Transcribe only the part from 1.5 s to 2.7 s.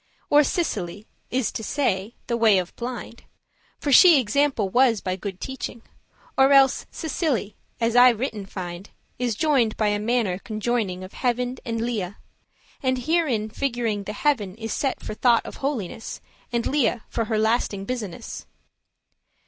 to say, the way